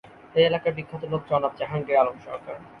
এই 0.35 0.43
এলাকার 0.45 0.73
বিখ্যাত 0.77 1.03
লোক 1.11 1.21
জনাব, 1.29 1.51
জাহাঙ্গীর 1.59 1.99
আলম 2.01 2.17
সরকার। 2.25 2.55